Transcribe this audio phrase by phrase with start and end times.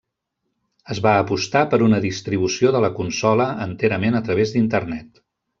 [0.95, 5.27] Es va apostar per una distribució de la consola enterament a través d'Internet.